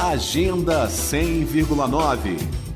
Agenda 0.00 0.86
100,9 0.86 2.67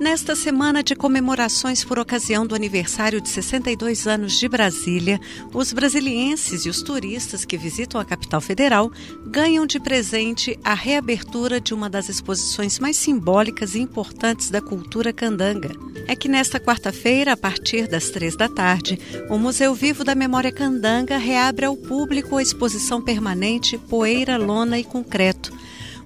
Nesta 0.00 0.34
semana 0.34 0.82
de 0.82 0.96
comemorações 0.96 1.84
por 1.84 1.98
ocasião 1.98 2.46
do 2.46 2.54
aniversário 2.54 3.20
de 3.20 3.28
62 3.28 4.06
anos 4.06 4.32
de 4.32 4.48
Brasília, 4.48 5.20
os 5.52 5.74
brasilienses 5.74 6.64
e 6.64 6.70
os 6.70 6.80
turistas 6.80 7.44
que 7.44 7.58
visitam 7.58 8.00
a 8.00 8.04
capital 8.04 8.40
federal 8.40 8.90
ganham 9.26 9.66
de 9.66 9.78
presente 9.78 10.58
a 10.64 10.72
reabertura 10.72 11.60
de 11.60 11.74
uma 11.74 11.90
das 11.90 12.08
exposições 12.08 12.78
mais 12.78 12.96
simbólicas 12.96 13.74
e 13.74 13.80
importantes 13.80 14.48
da 14.48 14.62
cultura 14.62 15.12
candanga. 15.12 15.70
É 16.08 16.16
que 16.16 16.28
nesta 16.28 16.58
quarta-feira, 16.58 17.34
a 17.34 17.36
partir 17.36 17.86
das 17.86 18.08
três 18.08 18.34
da 18.34 18.48
tarde, 18.48 18.98
o 19.28 19.36
Museu 19.36 19.74
Vivo 19.74 20.02
da 20.02 20.14
Memória 20.14 20.50
Candanga 20.50 21.18
reabre 21.18 21.66
ao 21.66 21.76
público 21.76 22.38
a 22.38 22.42
exposição 22.42 23.02
permanente 23.02 23.76
Poeira, 23.76 24.38
Lona 24.38 24.78
e 24.78 24.82
Concreto 24.82 25.59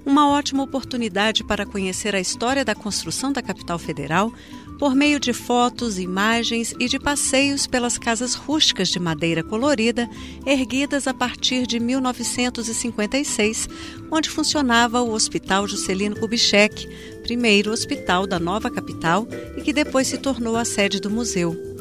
uma 0.04 0.28
ótima 0.28 0.62
oportunidade 0.62 1.42
para 1.42 1.66
conhecer 1.66 2.14
a 2.14 2.20
história 2.20 2.64
da 2.64 2.74
construção 2.74 3.32
da 3.32 3.42
capital 3.42 3.78
federal 3.78 4.32
por 4.78 4.94
meio 4.94 5.20
de 5.20 5.32
fotos, 5.32 5.98
imagens 5.98 6.74
e 6.78 6.88
de 6.88 6.98
passeios 6.98 7.66
pelas 7.66 7.96
casas 7.96 8.34
rústicas 8.34 8.88
de 8.88 8.98
madeira 8.98 9.42
colorida 9.42 10.10
erguidas 10.44 11.06
a 11.06 11.14
partir 11.14 11.66
de 11.66 11.78
1956, 11.78 13.68
onde 14.10 14.28
funcionava 14.28 15.00
o 15.00 15.12
Hospital 15.12 15.68
Juscelino 15.68 16.16
Kubitschek, 16.16 16.88
primeiro 17.22 17.70
hospital 17.72 18.27
da 18.27 18.38
nova 18.38 18.70
capital 18.70 19.27
e 19.56 19.62
que 19.62 19.72
depois 19.72 20.08
se 20.08 20.18
tornou 20.18 20.56
a 20.56 20.64
sede 20.64 21.00
do 21.00 21.08
museu. 21.10 21.73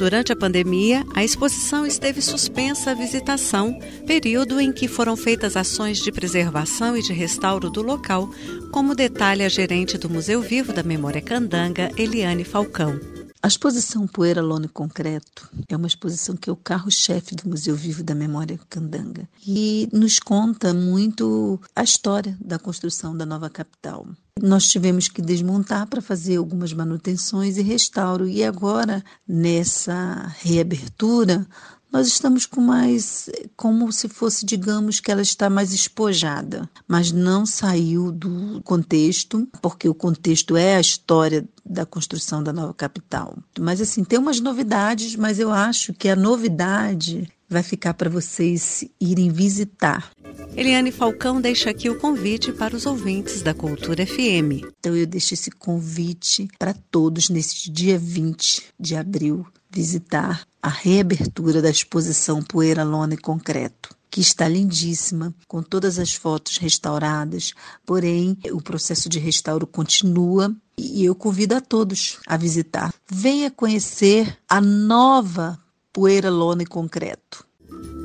Durante 0.00 0.32
a 0.32 0.36
pandemia, 0.36 1.04
a 1.14 1.22
exposição 1.22 1.84
esteve 1.84 2.22
suspensa 2.22 2.92
à 2.92 2.94
visitação, 2.94 3.78
período 4.06 4.58
em 4.58 4.72
que 4.72 4.88
foram 4.88 5.14
feitas 5.14 5.58
ações 5.58 5.98
de 5.98 6.10
preservação 6.10 6.96
e 6.96 7.02
de 7.02 7.12
restauro 7.12 7.68
do 7.68 7.82
local, 7.82 8.30
como 8.72 8.94
detalha 8.94 9.44
a 9.44 9.48
gerente 9.50 9.98
do 9.98 10.08
Museu 10.08 10.40
Vivo 10.40 10.72
da 10.72 10.82
Memória 10.82 11.20
Candanga, 11.20 11.90
Eliane 11.98 12.44
Falcão. 12.44 13.19
A 13.42 13.48
exposição 13.48 14.06
Poeira, 14.06 14.42
Lona 14.42 14.66
e 14.66 14.68
Concreto 14.68 15.48
é 15.66 15.74
uma 15.74 15.86
exposição 15.86 16.36
que 16.36 16.50
é 16.50 16.52
o 16.52 16.56
carro-chefe 16.56 17.34
do 17.34 17.48
Museu 17.48 17.74
Vivo 17.74 18.02
da 18.02 18.14
Memória 18.14 18.60
Candanga 18.68 19.26
e 19.46 19.88
nos 19.90 20.18
conta 20.18 20.74
muito 20.74 21.58
a 21.74 21.82
história 21.82 22.36
da 22.38 22.58
construção 22.58 23.16
da 23.16 23.24
nova 23.24 23.48
capital. 23.48 24.06
Nós 24.42 24.68
tivemos 24.68 25.08
que 25.08 25.22
desmontar 25.22 25.86
para 25.86 26.02
fazer 26.02 26.36
algumas 26.36 26.74
manutenções 26.74 27.56
e 27.56 27.62
restauro, 27.62 28.28
e 28.28 28.44
agora, 28.44 29.02
nessa 29.26 30.34
reabertura, 30.40 31.46
nós 31.92 32.06
estamos 32.06 32.46
com 32.46 32.60
mais, 32.60 33.28
como 33.56 33.92
se 33.92 34.08
fosse, 34.08 34.44
digamos, 34.44 35.00
que 35.00 35.10
ela 35.10 35.22
está 35.22 35.50
mais 35.50 35.72
espojada, 35.72 36.68
mas 36.86 37.10
não 37.12 37.44
saiu 37.44 38.12
do 38.12 38.60
contexto, 38.62 39.48
porque 39.60 39.88
o 39.88 39.94
contexto 39.94 40.56
é 40.56 40.76
a 40.76 40.80
história 40.80 41.46
da 41.64 41.84
construção 41.84 42.42
da 42.42 42.52
nova 42.52 42.74
capital. 42.74 43.36
Mas, 43.58 43.80
assim, 43.80 44.04
tem 44.04 44.18
umas 44.18 44.40
novidades, 44.40 45.16
mas 45.16 45.38
eu 45.38 45.50
acho 45.50 45.92
que 45.92 46.08
a 46.08 46.16
novidade 46.16 47.28
vai 47.48 47.64
ficar 47.64 47.94
para 47.94 48.08
vocês 48.08 48.84
irem 49.00 49.28
visitar. 49.28 50.10
Eliane 50.56 50.92
Falcão 50.92 51.40
deixa 51.40 51.70
aqui 51.70 51.88
o 51.88 51.98
convite 51.98 52.52
para 52.52 52.76
os 52.76 52.84
ouvintes 52.84 53.40
da 53.40 53.54
Cultura 53.54 54.06
FM. 54.06 54.66
Então 54.78 54.96
eu 54.96 55.06
deixo 55.06 55.34
esse 55.34 55.50
convite 55.50 56.48
para 56.58 56.74
todos 56.74 57.30
neste 57.30 57.70
dia 57.70 57.98
20 57.98 58.64
de 58.78 58.96
abril 58.96 59.46
visitar 59.70 60.46
a 60.62 60.68
reabertura 60.68 61.62
da 61.62 61.70
exposição 61.70 62.42
Poeira, 62.42 62.82
Lona 62.82 63.14
e 63.14 63.18
Concreto 63.18 63.94
que 64.10 64.20
está 64.20 64.48
lindíssima, 64.48 65.32
com 65.46 65.62
todas 65.62 65.98
as 65.98 66.12
fotos 66.12 66.58
restauradas, 66.58 67.54
porém 67.86 68.36
o 68.50 68.60
processo 68.60 69.08
de 69.08 69.20
restauro 69.20 69.66
continua 69.66 70.52
e 70.76 71.04
eu 71.04 71.14
convido 71.14 71.54
a 71.54 71.60
todos 71.60 72.18
a 72.26 72.36
visitar. 72.36 72.92
Venha 73.08 73.50
conhecer 73.50 74.36
a 74.48 74.60
nova 74.60 75.58
Poeira, 75.92 76.28
Lona 76.28 76.64
e 76.64 76.66
Concreto. 76.66 77.46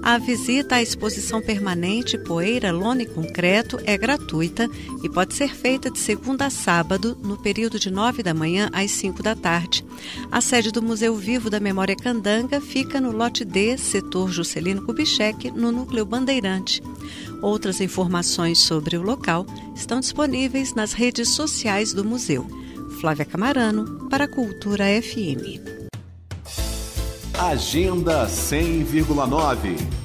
A 0.05 0.19
visita 0.19 0.75
à 0.75 0.83
exposição 0.83 1.41
permanente 1.41 2.15
Poeira, 2.15 2.71
Lona 2.71 3.01
e 3.01 3.05
Concreto 3.07 3.79
é 3.85 3.97
gratuita 3.97 4.69
e 5.03 5.09
pode 5.09 5.33
ser 5.33 5.55
feita 5.55 5.89
de 5.89 5.97
segunda 5.97 6.45
a 6.45 6.49
sábado, 6.51 7.17
no 7.23 7.35
período 7.37 7.79
de 7.79 7.89
9 7.89 8.21
da 8.21 8.31
manhã 8.31 8.69
às 8.71 8.91
5 8.91 9.23
da 9.23 9.35
tarde. 9.35 9.83
A 10.31 10.39
sede 10.41 10.71
do 10.71 10.79
Museu 10.79 11.15
Vivo 11.15 11.49
da 11.49 11.59
Memória 11.59 11.95
Candanga 11.95 12.61
fica 12.61 13.01
no 13.01 13.11
lote 13.11 13.43
D, 13.43 13.79
setor 13.79 14.29
Juscelino 14.29 14.85
Kubitschek, 14.85 15.49
no 15.49 15.71
núcleo 15.71 16.05
Bandeirante. 16.05 16.83
Outras 17.41 17.81
informações 17.81 18.59
sobre 18.59 18.97
o 18.97 19.01
local 19.01 19.43
estão 19.75 19.99
disponíveis 19.99 20.75
nas 20.75 20.93
redes 20.93 21.29
sociais 21.29 21.93
do 21.93 22.05
museu. 22.05 22.45
Flávia 23.01 23.25
Camarano, 23.25 24.07
para 24.07 24.25
a 24.25 24.27
Cultura 24.27 24.85
FM. 25.01 25.84
Agenda 27.37 28.27
100,9 28.27 30.04